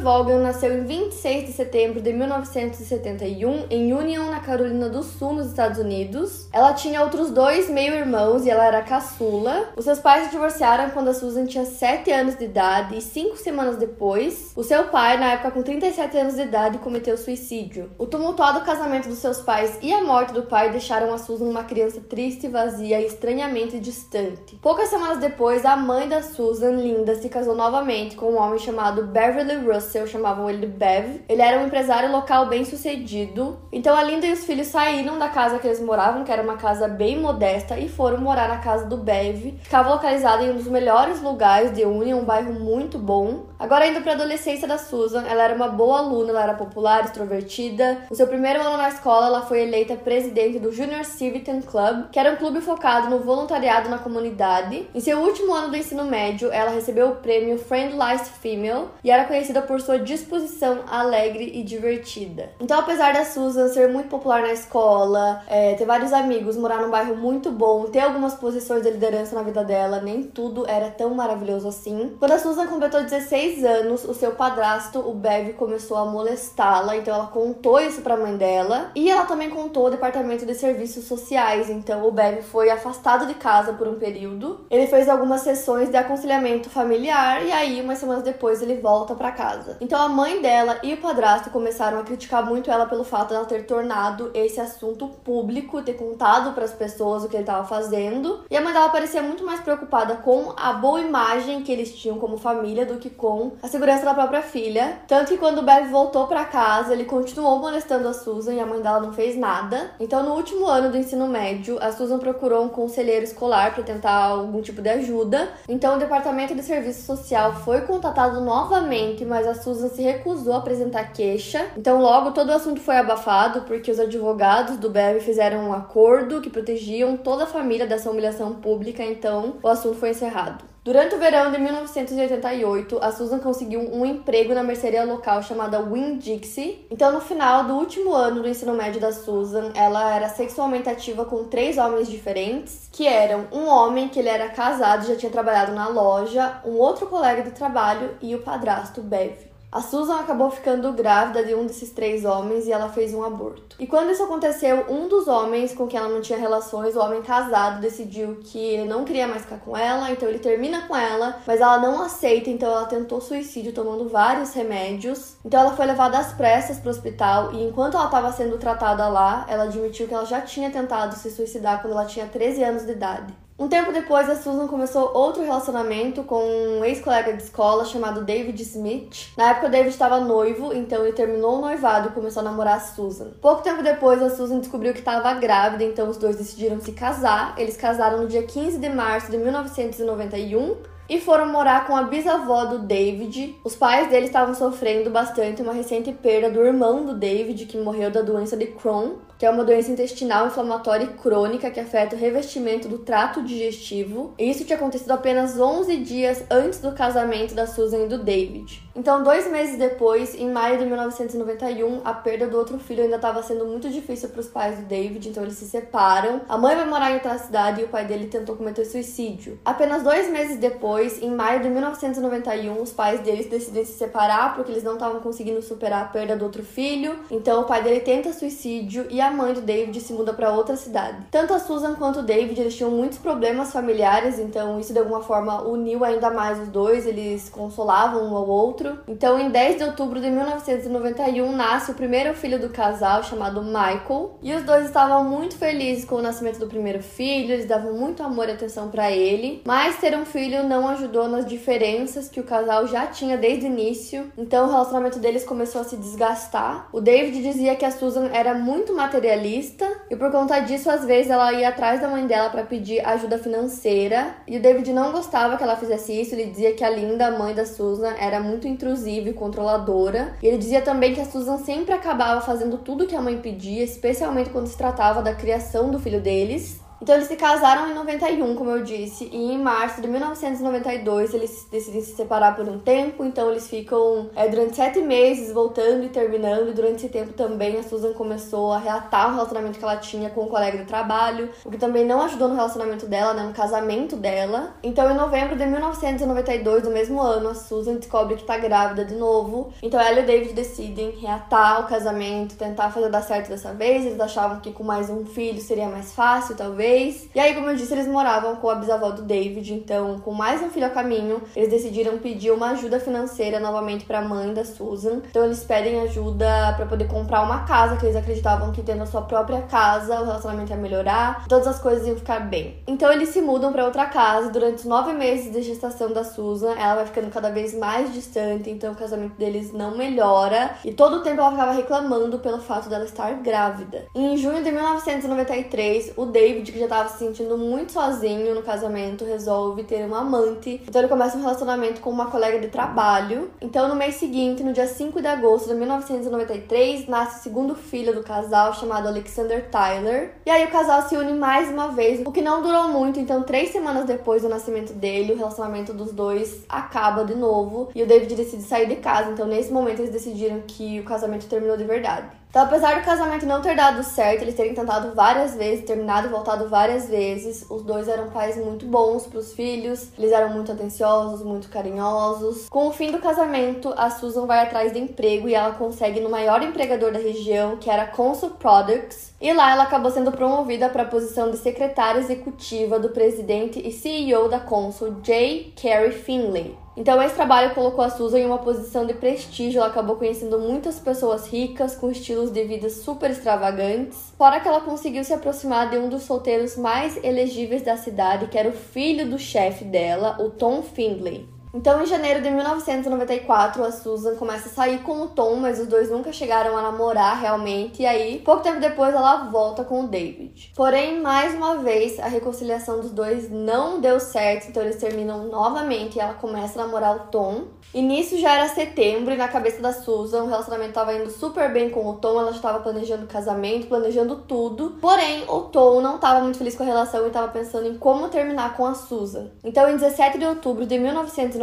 [0.00, 5.48] Vaughan nasceu em 26 de setembro de 1971 em Union, na Carolina do Sul, nos
[5.48, 6.48] Estados Unidos.
[6.52, 9.68] Ela tinha outros dois meio-irmãos e ela era caçula.
[9.76, 13.36] Os seus pais se divorciaram quando a Susan tinha 7 anos de idade e cinco
[13.36, 17.90] semanas depois, o seu pai, na época com 37 anos de idade, cometeu suicídio.
[17.98, 21.64] O tumultuado casamento dos seus pais e a morte do pai deixaram a Susan uma
[21.64, 24.56] criança triste, vazia e estranhamente distante.
[24.62, 29.04] Poucas semanas depois, a mãe da Susan, Linda, se casou novamente com um homem chamado
[29.04, 31.20] Beverly Russell Russell, chamavam ele de Bev.
[31.28, 33.58] Ele era um empresário local bem sucedido.
[33.72, 36.56] Então a Linda e os filhos saíram da casa que eles moravam, que era uma
[36.56, 39.54] casa bem modesta, e foram morar na casa do Bev.
[39.62, 43.49] Ficava localizada em um dos melhores lugares de Union, um bairro muito bom.
[43.60, 47.04] Agora indo para a adolescência da Susan, ela era uma boa aluna, ela era popular,
[47.04, 47.98] extrovertida.
[48.08, 52.18] No seu primeiro ano na escola, ela foi eleita presidente do Junior Civitan Club, que
[52.18, 54.88] era um clube focado no voluntariado na comunidade.
[54.94, 59.24] Em seu último ano do ensino médio, ela recebeu o prêmio Friendliest Female e era
[59.24, 62.48] conhecida por sua disposição alegre e divertida.
[62.58, 66.90] Então, apesar da Susan ser muito popular na escola, é, ter vários amigos, morar num
[66.90, 71.10] bairro muito bom, ter algumas posições de liderança na vida dela, nem tudo era tão
[71.14, 72.16] maravilhoso assim.
[72.18, 77.14] Quando a Susan completou 16 anos, o seu padrasto, o Bev, começou a molestá-la, então
[77.14, 78.90] ela contou isso pra mãe dela.
[78.94, 83.34] E ela também contou ao departamento de serviços sociais, então o Bev foi afastado de
[83.34, 84.66] casa por um período.
[84.70, 89.32] Ele fez algumas sessões de aconselhamento familiar e aí, umas semanas depois, ele volta para
[89.32, 89.76] casa.
[89.80, 93.44] Então a mãe dela e o padrasto começaram a criticar muito ela pelo fato dela
[93.44, 98.44] ter tornado esse assunto público, ter contado para as pessoas o que ele estava fazendo.
[98.50, 102.18] E a mãe dela parecia muito mais preocupada com a boa imagem que eles tinham
[102.18, 104.98] como família do que com a segurança da própria filha.
[105.06, 108.66] Tanto que quando o Bev voltou para casa, ele continuou molestando a Susan e a
[108.66, 109.90] mãe dela não fez nada.
[109.98, 114.14] Então no último ano do ensino médio, a Susan procurou um conselheiro escolar para tentar
[114.14, 115.48] algum tipo de ajuda.
[115.68, 120.58] Então o departamento de serviço social foi contatado novamente, mas a Susan se recusou a
[120.58, 121.66] apresentar queixa.
[121.76, 126.40] Então, logo todo o assunto foi abafado porque os advogados do Bev fizeram um acordo
[126.40, 129.02] que protegiam toda a família dessa humilhação pública.
[129.02, 130.69] Então, o assunto foi encerrado.
[130.82, 136.16] Durante o verão de 1988, a Susan conseguiu um emprego na mercearia local chamada Win
[136.16, 136.86] Dixie.
[136.90, 141.26] Então, no final do último ano do ensino médio da Susan, ela era sexualmente ativa
[141.26, 145.72] com três homens diferentes, que eram um homem que ele era casado, já tinha trabalhado
[145.72, 149.49] na loja, um outro colega de trabalho e o padrasto Bev.
[149.72, 153.76] A Susan acabou ficando grávida de um desses três homens e ela fez um aborto.
[153.78, 157.22] E quando isso aconteceu, um dos homens com quem ela não tinha relações, o homem
[157.22, 161.40] casado, decidiu que ele não queria mais ficar com ela, então ele termina com ela,
[161.46, 165.36] mas ela não aceita, então ela tentou suicídio tomando vários remédios.
[165.44, 169.06] Então ela foi levada às pressas para o hospital e enquanto ela estava sendo tratada
[169.06, 172.84] lá, ela admitiu que ela já tinha tentado se suicidar quando ela tinha 13 anos
[172.84, 173.39] de idade.
[173.60, 178.58] Um tempo depois, a Susan começou outro relacionamento com um ex-colega de escola chamado David
[178.62, 179.34] Smith.
[179.36, 182.78] Na época, o David estava noivo, então ele terminou o noivado e começou a namorar
[182.78, 183.32] a Susan.
[183.38, 187.52] Pouco tempo depois, a Susan descobriu que estava grávida, então os dois decidiram se casar.
[187.58, 190.76] Eles casaram no dia 15 de março de 1991
[191.10, 193.58] e foram morar com a bisavó do David.
[193.64, 198.12] Os pais dele estavam sofrendo bastante uma recente perda do irmão do David, que morreu
[198.12, 202.86] da doença de Crohn que é uma doença intestinal inflamatória crônica que afeta o revestimento
[202.86, 204.34] do trato digestivo.
[204.38, 208.86] E isso tinha acontecido apenas 11 dias antes do casamento da Susan e do David.
[208.94, 213.42] Então, dois meses depois, em maio de 1991, a perda do outro filho ainda estava
[213.42, 216.42] sendo muito difícil para os pais do David, então eles se separam.
[216.46, 219.58] A mãe vai morar em outra cidade e o pai dele tentou cometer suicídio.
[219.64, 224.72] Apenas dois meses depois, em maio de 1991, os pais deles decidem se separar porque
[224.72, 227.18] eles não estavam conseguindo superar a perda do outro filho.
[227.30, 230.76] Então, o pai dele tenta suicídio e a mãe do David se muda para outra
[230.76, 231.26] cidade.
[231.30, 235.22] Tanto a Susan quanto o David eles tinham muitos problemas familiares, então isso de alguma
[235.22, 238.98] forma uniu ainda mais os dois, eles consolavam um ao outro.
[239.06, 244.38] Então, em 10 de outubro de 1991, nasce o primeiro filho do casal, chamado Michael,
[244.42, 248.22] e os dois estavam muito felizes com o nascimento do primeiro filho, eles davam muito
[248.22, 252.44] amor e atenção para ele, mas ter um filho não ajudou nas diferenças que o
[252.44, 256.88] casal já tinha desde o início, então o relacionamento deles começou a se desgastar.
[256.92, 261.30] O David dizia que a Susan era muito materialista e por conta disso, às vezes,
[261.30, 264.34] ela ia atrás da mãe dela para pedir ajuda financeira.
[264.46, 267.54] E o David não gostava que ela fizesse isso, ele dizia que a linda mãe
[267.54, 270.34] da Susan, era muito intrusiva e controladora.
[270.42, 273.84] E ele dizia também que a Susan sempre acabava fazendo tudo que a mãe pedia,
[273.84, 276.80] especialmente quando se tratava da criação do filho deles.
[277.02, 281.66] Então eles se casaram em 91, como eu disse, e em março de 1992 eles
[281.70, 286.10] decidem se separar por um tempo, então eles ficam é, durante sete meses voltando e
[286.10, 289.96] terminando, e durante esse tempo também a Susan começou a reatar o relacionamento que ela
[289.96, 293.44] tinha com o colega de trabalho, o que também não ajudou no relacionamento dela, né,
[293.44, 294.74] no casamento dela.
[294.82, 299.14] Então em novembro de 1992, do mesmo ano, a Susan descobre que tá grávida de
[299.14, 303.72] novo, então ela e o David decidem reatar o casamento, tentar fazer dar certo dessa
[303.72, 307.28] vez, eles achavam que com mais um filho seria mais fácil, talvez, vez.
[307.32, 310.60] E aí, como eu disse, eles moravam com a bisavó do David, então, com mais
[310.60, 314.64] um filho a caminho, eles decidiram pedir uma ajuda financeira novamente para a mãe da
[314.64, 315.22] Susan.
[315.30, 319.06] Então, eles pedem ajuda para poder comprar uma casa, que eles acreditavam que tendo a
[319.06, 322.76] sua própria casa, o relacionamento ia melhorar, todas as coisas iam ficar bem.
[322.88, 324.50] Então, eles se mudam para outra casa.
[324.50, 328.68] Durante os nove meses de gestação da Susan, ela vai ficando cada vez mais distante,
[328.68, 330.74] então o casamento deles não melhora.
[330.84, 334.06] E todo o tempo ela ficava reclamando pelo fato dela estar grávida.
[334.14, 339.24] Em junho de 1993, o David, que já tava se sentindo muito sozinho no casamento,
[339.24, 340.82] resolve ter uma amante.
[340.86, 343.50] Então ele começa um relacionamento com uma colega de trabalho.
[343.60, 348.14] Então no mês seguinte, no dia 5 de agosto de 1993, nasce o segundo filho
[348.14, 350.34] do casal, chamado Alexander Tyler.
[350.46, 353.20] E aí o casal se une mais uma vez, o que não durou muito.
[353.20, 357.90] Então, três semanas depois do nascimento dele, o relacionamento dos dois acaba de novo.
[357.94, 359.30] E o David decide sair de casa.
[359.30, 362.39] Então, nesse momento, eles decidiram que o casamento terminou de verdade.
[362.50, 366.30] Então, apesar do casamento não ter dado certo, eles terem tentado várias vezes, terminado e
[366.30, 370.72] voltado várias vezes, os dois eram pais muito bons para os filhos, eles eram muito
[370.72, 372.68] atenciosos, muito carinhosos.
[372.68, 376.28] Com o fim do casamento, a Susan vai atrás de emprego e ela consegue no
[376.28, 381.04] maior empregador da região, que era Consul Products, e lá ela acabou sendo promovida para
[381.04, 385.72] a posição de secretária executiva do presidente e CEO da Consul, J.
[385.80, 386.76] Carey Finley.
[387.00, 389.78] Então, esse trabalho colocou a Susan em uma posição de prestígio.
[389.78, 394.34] Ela acabou conhecendo muitas pessoas ricas, com estilos de vida super extravagantes.
[394.36, 398.58] Fora que ela conseguiu se aproximar de um dos solteiros mais elegíveis da cidade, que
[398.58, 401.48] era o filho do chefe dela, o Tom Findlay.
[401.72, 405.86] Então, em janeiro de 1994, a Susan começa a sair com o Tom, mas os
[405.86, 408.02] dois nunca chegaram a namorar realmente.
[408.02, 410.72] E aí, pouco tempo depois, ela volta com o David.
[410.74, 416.16] Porém, mais uma vez, a reconciliação dos dois não deu certo, então eles terminam novamente
[416.16, 417.68] e ela começa a namorar o Tom.
[417.92, 421.72] E nisso já era setembro e na cabeça da Susan o relacionamento estava indo super
[421.72, 424.96] bem com o Tom, ela já estava planejando casamento, planejando tudo.
[425.00, 428.28] Porém, o Tom não estava muito feliz com a relação e estava pensando em como
[428.28, 429.50] terminar com a Susan.
[429.64, 431.59] Então, em 17 de outubro de 1994,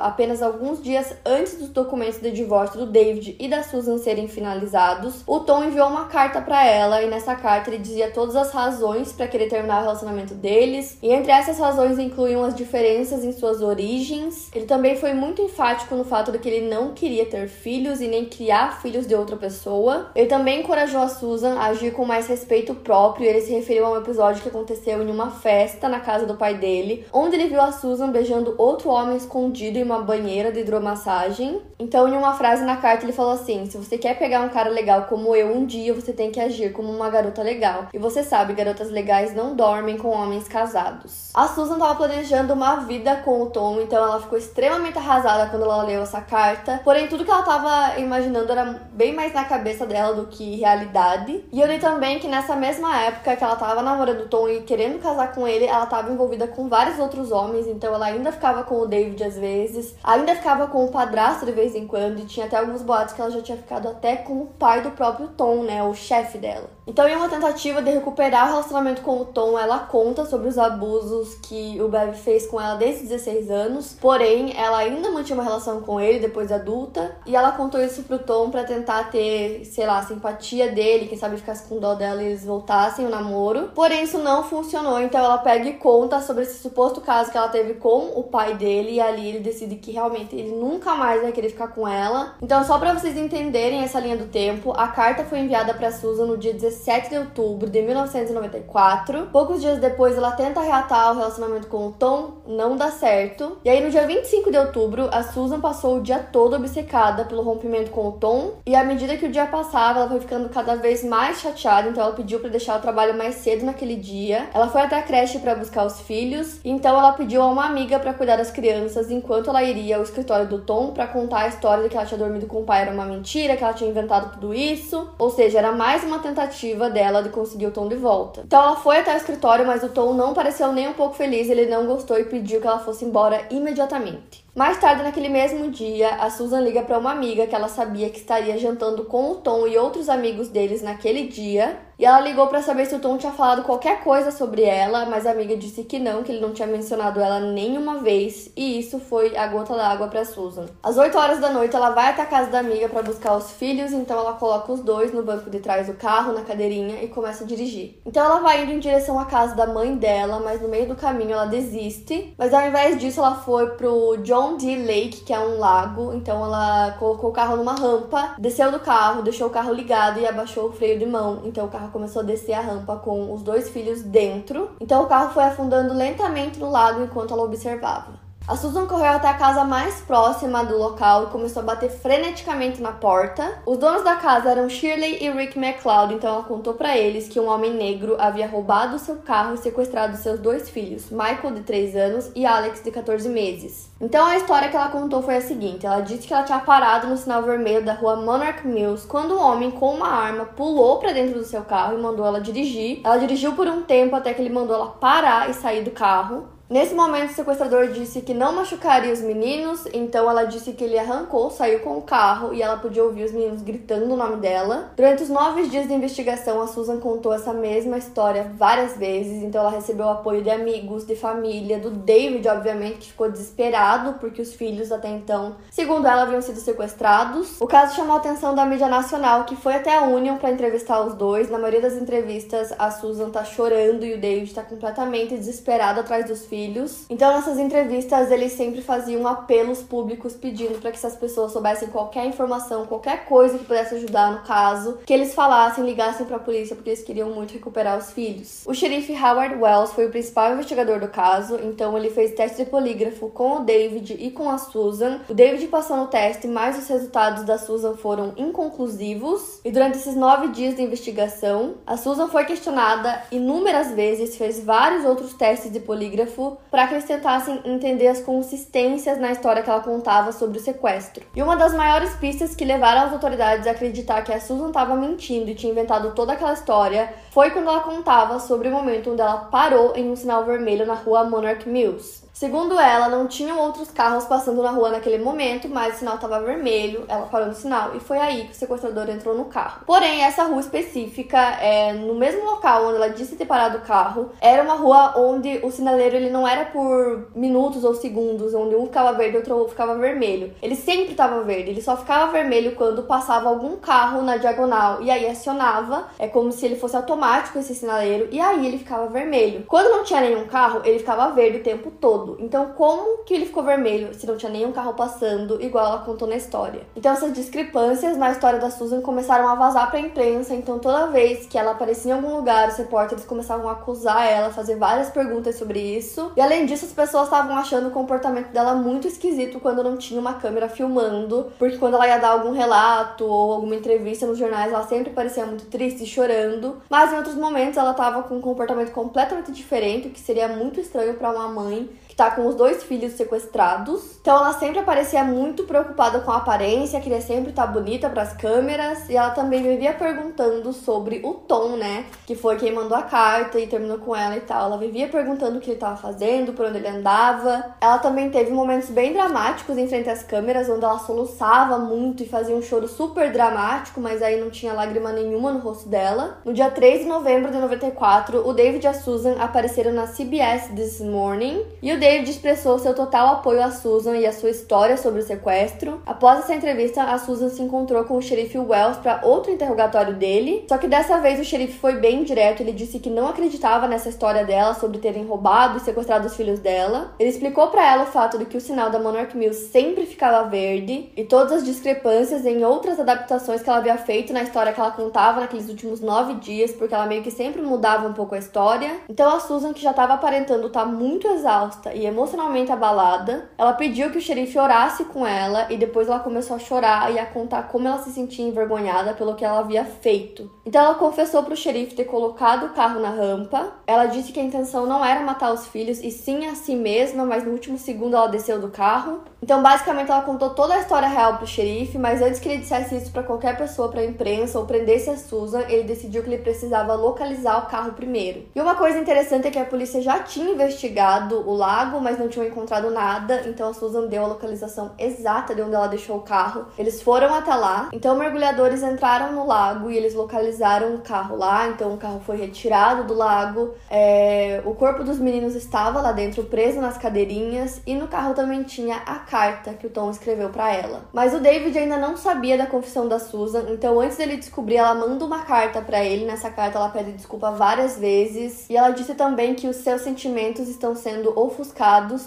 [0.00, 5.22] apenas alguns dias antes dos documentos de divórcio do David e da Susan serem finalizados,
[5.26, 9.12] o Tom enviou uma carta para ela e nessa carta ele dizia todas as razões
[9.12, 10.98] para querer terminar o relacionamento deles.
[11.02, 14.50] E entre essas razões incluíam as diferenças em suas origens.
[14.54, 18.08] Ele também foi muito enfático no fato de que ele não queria ter filhos e
[18.08, 20.10] nem criar filhos de outra pessoa.
[20.14, 23.26] Ele também encorajou a Susan a agir com mais respeito próprio.
[23.26, 26.54] Ele se referiu a um episódio que aconteceu em uma festa na casa do pai
[26.54, 31.60] dele, onde ele viu a Susan beijando outro homem escondido em uma banheira de hidromassagem.
[31.78, 34.70] Então, em uma frase na carta, ele falou assim: Se você quer pegar um cara
[34.70, 37.88] legal como eu um dia, você tem que agir como uma garota legal.
[37.92, 41.30] E você sabe, garotas legais não dormem com homens casados.
[41.34, 45.64] A Susan estava planejando uma vida com o Tom, então ela ficou extremamente arrasada quando
[45.64, 46.80] ela leu essa carta.
[46.84, 51.44] Porém, tudo que ela tava imaginando era bem mais na cabeça dela do que realidade.
[51.52, 54.60] E eu li também que nessa mesma época que ela tava namorando o Tom e
[54.62, 57.66] querendo casar com ele, ela tava envolvida com vários outros homens.
[57.66, 61.52] Então ela ainda ficava com o David às vezes, ainda ficava com o padrasto de
[61.52, 62.20] vez em quando.
[62.20, 64.90] E tinha até alguns boatos que ela já tinha ficado até com o pai do
[64.90, 65.82] próprio Tom, né?
[65.82, 66.68] O chefe dela.
[66.90, 70.58] Então, em uma tentativa de recuperar o relacionamento com o Tom, ela conta sobre os
[70.58, 73.96] abusos que o Bev fez com ela desde 16 anos.
[74.00, 77.16] Porém, ela ainda mantinha uma relação com ele depois de adulta.
[77.26, 81.36] E ela contou isso pro Tom para tentar ter, sei lá, simpatia dele, quem sabe
[81.36, 83.70] ficasse com dó dela e eles voltassem o namoro.
[83.72, 85.00] Porém, isso não funcionou.
[85.00, 88.54] Então, ela pega e conta sobre esse suposto caso que ela teve com o pai
[88.54, 91.86] dele ele e ali ele decide que realmente ele nunca mais vai querer ficar com
[91.86, 92.34] ela.
[92.42, 96.26] Então, só para vocês entenderem essa linha do tempo, a carta foi enviada para Susan
[96.26, 99.28] no dia 17 de outubro de 1994.
[99.32, 103.58] Poucos dias depois, ela tenta reatar o relacionamento com o Tom, não dá certo.
[103.64, 107.42] E aí, no dia 25 de outubro, a Susan passou o dia todo obcecada pelo
[107.42, 108.54] rompimento com o Tom.
[108.66, 111.88] E à medida que o dia passava, ela foi ficando cada vez mais chateada.
[111.88, 114.48] Então, ela pediu para deixar o trabalho mais cedo naquele dia.
[114.52, 116.60] Ela foi até a creche para buscar os filhos.
[116.64, 120.46] Então, ela pediu a uma amiga para cuidar das crianças enquanto ela iria ao escritório
[120.46, 122.90] do Tom para contar a história de que ela tinha dormido com o pai era
[122.90, 125.10] uma mentira, que ela tinha inventado tudo isso.
[125.18, 128.42] Ou seja, era mais uma tentativa dela de conseguir o Tom de volta.
[128.46, 131.48] Então, ela foi até o escritório, mas o Tom não pareceu nem um pouco feliz.
[131.50, 134.44] Ele não gostou e pediu que ela fosse embora imediatamente.
[134.54, 138.18] Mais tarde naquele mesmo dia, a Susan liga para uma amiga que ela sabia que
[138.18, 141.78] estaria jantando com o Tom e outros amigos deles naquele dia.
[142.00, 145.26] E ela ligou para saber se o Tom tinha falado qualquer coisa sobre ela, mas
[145.26, 148.98] a amiga disse que não, que ele não tinha mencionado ela nenhuma vez, e isso
[148.98, 150.64] foi a gota d'água para Susan.
[150.82, 153.50] Às 8 horas da noite, ela vai até a casa da amiga para buscar os
[153.50, 157.08] filhos, então ela coloca os dois no banco de trás do carro, na cadeirinha, e
[157.08, 158.00] começa a dirigir.
[158.06, 160.96] Então ela vai indo em direção à casa da mãe dela, mas no meio do
[160.96, 164.74] caminho ela desiste, mas ao invés disso ela foi pro John D.
[164.74, 169.20] Lake, que é um lago, então ela colocou o carro numa rampa, desceu do carro,
[169.20, 172.24] deixou o carro ligado e abaixou o freio de mão, então o carro começou a
[172.24, 174.70] descer a rampa com os dois filhos dentro.
[174.80, 178.19] Então o carro foi afundando lentamente no lago enquanto ela observava.
[178.50, 182.82] A Susan correu até a casa mais próxima do local e começou a bater freneticamente
[182.82, 183.62] na porta.
[183.64, 187.38] Os donos da casa eram Shirley e Rick McLeod, então ela contou para eles que
[187.38, 191.94] um homem negro havia roubado seu carro e sequestrado seus dois filhos, Michael, de 3
[191.94, 193.88] anos, e Alex, de 14 meses.
[194.00, 197.06] Então a história que ela contou foi a seguinte: ela disse que ela tinha parado
[197.06, 201.12] no sinal vermelho da rua Monarch Mills quando um homem com uma arma pulou para
[201.12, 203.00] dentro do seu carro e mandou ela dirigir.
[203.04, 206.58] Ela dirigiu por um tempo até que ele mandou ela parar e sair do carro.
[206.70, 210.96] Nesse momento, o sequestrador disse que não machucaria os meninos, então ela disse que ele
[210.96, 214.92] arrancou, saiu com o carro e ela podia ouvir os meninos gritando o nome dela.
[214.96, 219.62] Durante os nove dias de investigação, a Susan contou essa mesma história várias vezes, então
[219.62, 224.54] ela recebeu apoio de amigos, de família, do David, obviamente, que ficou desesperado porque os
[224.54, 227.60] filhos até então, segundo ela, haviam sido sequestrados.
[227.60, 231.00] O caso chamou a atenção da mídia nacional, que foi até a Union para entrevistar
[231.04, 231.50] os dois.
[231.50, 236.26] Na maioria das entrevistas, a Susan tá chorando e o David tá completamente desesperado atrás
[236.26, 237.06] dos filhos filhos.
[237.08, 242.26] Então, nessas entrevistas, eles sempre faziam apelos públicos pedindo para que essas pessoas soubessem qualquer
[242.26, 246.76] informação, qualquer coisa que pudesse ajudar no caso, que eles falassem, ligassem para a polícia,
[246.76, 248.62] porque eles queriam muito recuperar os filhos.
[248.66, 252.70] O xerife Howard Wells foi o principal investigador do caso, então ele fez teste de
[252.70, 255.20] polígrafo com o David e com a Susan.
[255.28, 259.60] O David passou no teste, mas os resultados da Susan foram inconclusivos.
[259.64, 265.04] E durante esses nove dias de investigação, a Susan foi questionada inúmeras vezes, fez vários
[265.04, 269.80] outros testes de polígrafo para que eles tentassem entender as consistências na história que ela
[269.80, 271.24] contava sobre o sequestro.
[271.34, 274.96] E uma das maiores pistas que levaram as autoridades a acreditar que a Susan estava
[274.96, 279.20] mentindo e tinha inventado toda aquela história foi quando ela contava sobre o momento onde
[279.20, 282.19] ela parou em um sinal vermelho na rua Monarch Mills.
[282.40, 286.40] Segundo ela, não tinham outros carros passando na rua naquele momento, mas o sinal estava
[286.40, 289.82] vermelho, ela parou no sinal e foi aí que o sequestrador entrou no carro.
[289.84, 294.30] Porém, essa rua específica, é, no mesmo local onde ela disse ter parado o carro,
[294.40, 298.86] era uma rua onde o sinaleiro ele não era por minutos ou segundos, onde um
[298.86, 300.54] ficava verde e outro ficava vermelho.
[300.62, 305.10] Ele sempre estava verde, ele só ficava vermelho quando passava algum carro na diagonal e
[305.10, 309.64] aí acionava, é como se ele fosse automático esse sinaleiro, e aí ele ficava vermelho.
[309.68, 312.29] Quando não tinha nenhum carro, ele ficava verde o tempo todo.
[312.38, 316.28] Então, como que ele ficou vermelho se não tinha nenhum carro passando, igual ela contou
[316.28, 316.82] na história?
[316.94, 320.54] Então, essas discrepâncias na história da Susan começaram a vazar pra imprensa.
[320.54, 324.50] Então, toda vez que ela aparecia em algum lugar, os repórteres começavam a acusar ela,
[324.50, 326.32] fazer várias perguntas sobre isso.
[326.36, 330.20] E além disso, as pessoas estavam achando o comportamento dela muito esquisito quando não tinha
[330.20, 334.72] uma câmera filmando, porque quando ela ia dar algum relato ou alguma entrevista nos jornais,
[334.72, 336.80] ela sempre parecia muito triste e chorando.
[336.88, 340.80] Mas em outros momentos, ela tava com um comportamento completamente diferente, o que seria muito
[340.80, 341.88] estranho para uma mãe
[342.20, 344.18] tá com os dois filhos sequestrados.
[344.20, 348.20] Então ela sempre aparecia muito preocupada com a aparência, queria sempre estar tá bonita para
[348.20, 352.98] as câmeras, e ela também vivia perguntando sobre o Tom, né, que foi quem mandou
[352.98, 354.66] a carta e terminou com ela e tal.
[354.66, 357.74] Ela vivia perguntando o que ele estava fazendo, por onde ele andava.
[357.80, 362.28] Ela também teve momentos bem dramáticos em frente às câmeras, onde ela soluçava muito e
[362.28, 366.38] fazia um choro super dramático, mas aí não tinha lágrima nenhuma no rosto dela.
[366.44, 370.68] No dia 3 de novembro de 94, o David e a Susan apareceram na CBS
[370.74, 374.50] This Morning, e o David David expressou seu total apoio a Susan e a sua
[374.50, 376.02] história sobre o sequestro.
[376.04, 380.64] Após essa entrevista, a Susan se encontrou com o xerife Wells para outro interrogatório dele.
[380.68, 382.64] Só que dessa vez o xerife foi bem direto.
[382.64, 386.58] Ele disse que não acreditava nessa história dela sobre terem roubado e sequestrado os filhos
[386.58, 387.14] dela.
[387.16, 390.48] Ele explicou para ela o fato de que o sinal da Monarch Mills sempre ficava
[390.48, 394.80] verde e todas as discrepâncias em outras adaptações que ela havia feito na história que
[394.80, 398.38] ela contava naqueles últimos nove dias, porque ela meio que sempre mudava um pouco a
[398.38, 398.96] história.
[399.08, 403.74] Então a Susan, que já estava aparentando estar tá muito exausta e emocionalmente abalada, ela
[403.74, 407.26] pediu que o xerife orasse com ela e depois ela começou a chorar e a
[407.26, 410.50] contar como ela se sentia envergonhada pelo que ela havia feito.
[410.64, 413.74] Então ela confessou para o xerife ter colocado o carro na rampa.
[413.86, 417.26] Ela disse que a intenção não era matar os filhos e sim a si mesma,
[417.26, 419.20] mas no último segundo ela desceu do carro.
[419.42, 422.96] Então basicamente ela contou toda a história real pro xerife, mas antes que ele dissesse
[422.96, 426.94] isso para qualquer pessoa, para imprensa ou prendesse a Susan, ele decidiu que ele precisava
[426.94, 428.46] localizar o carro primeiro.
[428.54, 432.28] E uma coisa interessante é que a polícia já tinha investigado o lago, mas não
[432.28, 436.22] tinham encontrado nada, então a Susan deu a localização exata de onde ela deixou o
[436.22, 436.66] carro.
[436.76, 441.68] Eles foram até lá, então mergulhadores entraram no lago e eles localizaram o carro lá,
[441.68, 443.74] então o carro foi retirado do lago.
[443.90, 444.62] É...
[444.66, 448.96] O corpo dos meninos estava lá dentro, preso nas cadeirinhas, e no carro também tinha
[448.96, 451.02] a carta que o Tom escreveu para ela.
[451.12, 454.94] Mas o David ainda não sabia da confissão da Susan, então antes dele descobrir, ela
[454.94, 456.26] manda uma carta para ele.
[456.26, 460.68] Nessa carta ela pede desculpa várias vezes e ela disse também que os seus sentimentos
[460.68, 461.69] estão sendo ofuscados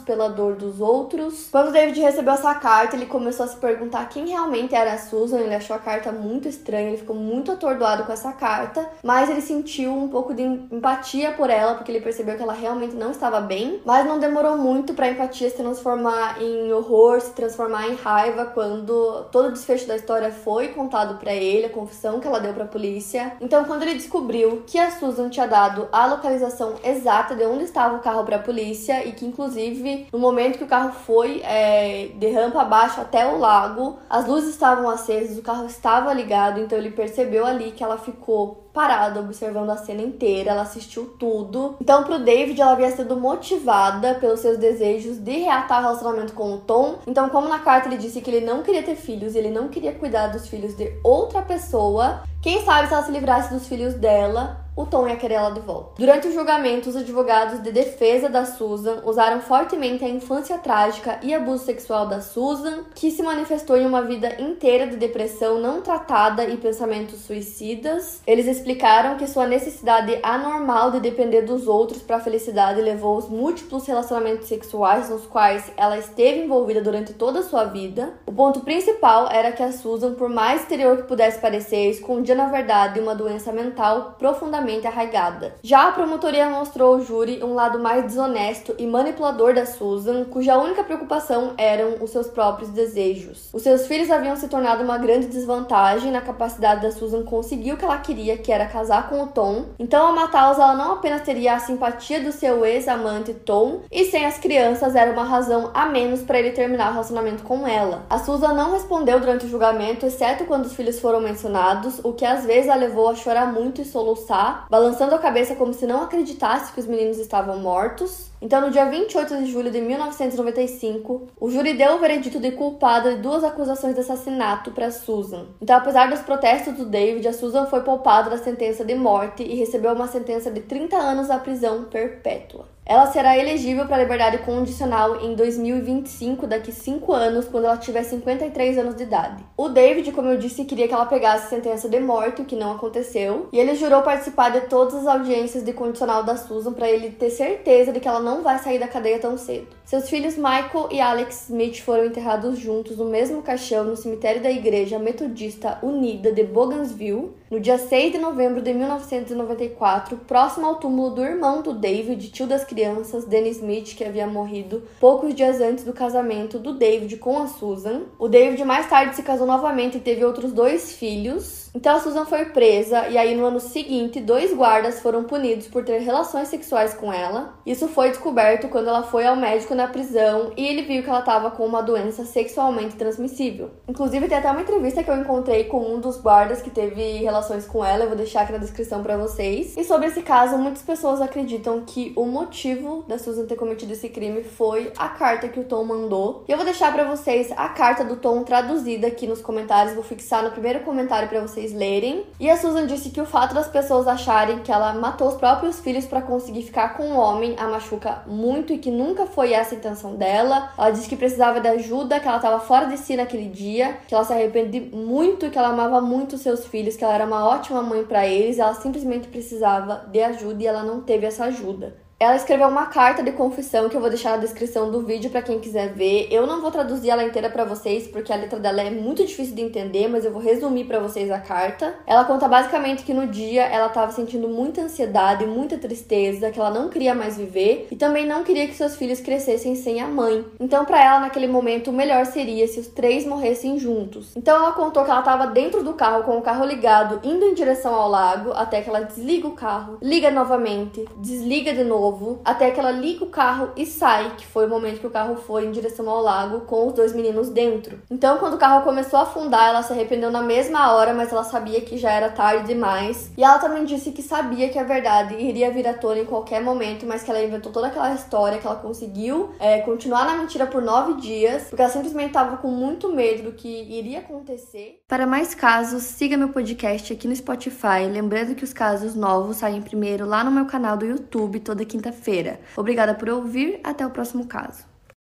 [0.06, 1.48] pela dor dos outros.
[1.52, 5.40] Quando David recebeu essa carta, ele começou a se perguntar quem realmente era a Susan.
[5.40, 9.42] Ele achou a carta muito estranha, ele ficou muito atordoado com essa carta, mas ele
[9.42, 13.40] sentiu um pouco de empatia por ela porque ele percebeu que ela realmente não estava
[13.40, 13.82] bem.
[13.86, 18.46] Mas não demorou muito para a empatia se transformar em horror, se transformar em raiva
[18.46, 22.54] quando todo o desfecho da história foi contado para ele, a confissão que ela deu
[22.54, 23.34] para a polícia.
[23.40, 27.96] Então, quando ele descobriu que a Susan tinha dado a localização exata de onde estava
[27.96, 32.10] o carro para a polícia e que, inclusive, no momento que o carro foi é,
[32.16, 36.78] de rampa abaixo até o lago, as luzes estavam acesas, o carro estava ligado, então
[36.78, 41.76] ele percebeu ali que ela ficou parada observando a cena inteira, ela assistiu tudo.
[41.80, 46.54] Então, pro David, ela havia sido motivada pelos seus desejos de reatar o relacionamento com
[46.54, 46.96] o Tom.
[47.06, 49.94] Então, como na carta ele disse que ele não queria ter filhos, ele não queria
[49.94, 54.63] cuidar dos filhos de outra pessoa, quem sabe se ela se livrasse dos filhos dela,
[54.76, 55.94] o Tom ia querer ela de volta.
[55.98, 61.34] Durante o julgamento, os advogados de defesa da Susan usaram fortemente a infância trágica e
[61.34, 66.46] abuso sexual da Susan, que se manifestou em uma vida inteira de depressão não tratada
[66.46, 68.22] e pensamentos suicidas.
[68.26, 73.30] Eles explicaram que sua necessidade anormal de depender dos outros para a felicidade levou aos
[73.30, 78.14] múltiplos relacionamentos sexuais nos quais ela esteve envolvida durante toda a sua vida.
[78.26, 82.48] O ponto principal era que a Susan, por mais exterior que pudesse parecer, escondia na
[82.48, 85.56] verdade uma doença mental profundamente profundamente arraigada.
[85.62, 90.58] Já a promotoria mostrou ao júri um lado mais desonesto e manipulador da Susan, cuja
[90.58, 93.50] única preocupação eram os seus próprios desejos.
[93.54, 97.78] Os seus filhos haviam se tornado uma grande desvantagem na capacidade da Susan conseguir o
[97.78, 99.66] que ela queria, que era casar com o Tom.
[99.78, 104.26] Então, ao matá-los, ela não apenas teria a simpatia do seu ex-amante Tom, e sem
[104.26, 108.06] as crianças era uma razão a menos para ele terminar o relacionamento com ela.
[108.10, 112.26] A Susan não respondeu durante o julgamento, exceto quando os filhos foram mencionados, o que
[112.26, 116.04] às vezes a levou a chorar muito e soluçar balançando a cabeça como se não
[116.04, 118.32] acreditasse que os meninos estavam mortos.
[118.42, 123.16] Então, no dia 28 de julho de 1995, o júri deu o veredito de culpada
[123.16, 125.46] de duas acusações de assassinato para Susan.
[125.62, 129.56] Então, apesar dos protestos do David, a Susan foi poupada da sentença de morte e
[129.56, 132.73] recebeu uma sentença de 30 anos à prisão perpétua.
[132.86, 138.78] Ela será elegível para liberdade condicional em 2025, daqui 5 anos, quando ela tiver 53
[138.78, 139.44] anos de idade.
[139.56, 142.74] O David, como eu disse, queria que ela pegasse sentença de morte, o que não
[142.74, 147.10] aconteceu, e ele jurou participar de todas as audiências de condicional da Susan para ele
[147.10, 149.68] ter certeza de que ela não vai sair da cadeia tão cedo.
[149.86, 154.52] Seus filhos Michael e Alex Smith foram enterrados juntos no mesmo caixão no cemitério da
[154.52, 161.12] Igreja Metodista Unida de Bogansville, no dia 6 de novembro de 1994, próximo ao túmulo
[161.12, 165.84] do irmão do David, tio das crianças, Danny Smith, que havia morrido poucos dias antes
[165.84, 168.06] do casamento do David com a Susan.
[168.18, 171.70] O David mais tarde se casou novamente e teve outros dois filhos.
[171.76, 175.84] Então a Susan foi presa e aí no ano seguinte dois guardas foram punidos por
[175.84, 177.54] ter relações sexuais com ela.
[177.66, 181.20] Isso foi descoberto quando ela foi ao médico na prisão e ele viu que ela
[181.20, 183.72] estava com uma doença sexualmente transmissível.
[183.88, 187.43] Inclusive tem até uma entrevista que eu encontrei com um dos guardas que teve relações
[187.68, 189.76] com ela, eu vou deixar aqui na descrição para vocês.
[189.78, 194.10] E sobre esse caso, muitas pessoas acreditam que o motivo da Susan ter cometido esse
[194.10, 196.44] crime foi a carta que o Tom mandou.
[196.48, 200.04] E eu vou deixar para vocês a carta do Tom traduzida aqui nos comentários, vou
[200.04, 202.26] fixar no primeiro comentário para vocês lerem.
[202.40, 205.80] E a Susan disse que o fato das pessoas acharem que ela matou os próprios
[205.80, 209.76] filhos para conseguir ficar com um homem a machuca muito e que nunca foi essa
[209.76, 210.72] a intenção dela.
[210.78, 214.14] Ela disse que precisava de ajuda, que ela estava fora de si naquele dia, que
[214.14, 217.82] ela se arrepende muito, que ela amava muito seus filhos, que ela era uma ótima
[217.82, 222.03] mãe para eles, ela simplesmente precisava de ajuda e ela não teve essa ajuda.
[222.24, 225.42] Ela escreveu uma carta de confissão que eu vou deixar na descrição do vídeo para
[225.42, 226.30] quem quiser ver.
[226.32, 229.54] Eu não vou traduzir ela inteira para vocês porque a letra dela é muito difícil
[229.54, 231.94] de entender, mas eu vou resumir para vocês a carta.
[232.08, 236.70] Ela conta basicamente que no dia ela estava sentindo muita ansiedade, muita tristeza, que ela
[236.70, 240.46] não queria mais viver e também não queria que seus filhos crescessem sem a mãe.
[240.62, 244.32] Então, para ela naquele momento o melhor seria se os três morressem juntos.
[244.38, 247.54] Então, ela contou que ela estava dentro do carro com o carro ligado, indo em
[247.54, 252.40] direção ao lago, até que ela desliga o carro, liga novamente, desliga de novo novo,
[252.46, 255.36] até que ela liga o carro e sai, que foi o momento que o carro
[255.36, 258.00] foi em direção ao lago com os dois meninos dentro.
[258.10, 261.44] Então, quando o carro começou a afundar, ela se arrependeu na mesma hora, mas ela
[261.44, 263.32] sabia que já era tarde demais.
[263.38, 266.62] E ela também disse que sabia que a verdade iria vir à tona em qualquer
[266.62, 270.68] momento, mas que ela inventou toda aquela história, que ela conseguiu é, continuar na mentira
[270.68, 275.02] por nove dias, porque ela simplesmente estava com muito medo do que iria acontecer.
[275.08, 279.82] Para mais casos, siga meu podcast aqui no Spotify, lembrando que os casos novos saem
[279.82, 282.60] primeiro lá no meu canal do YouTube toda quinta quinta-feira.
[282.76, 284.93] Obrigada por ouvir, até o próximo caso.